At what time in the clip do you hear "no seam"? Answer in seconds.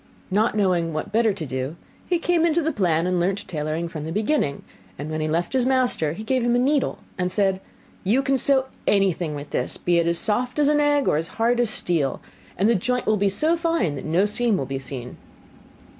14.05-14.57